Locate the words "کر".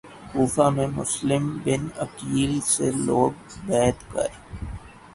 4.11-4.29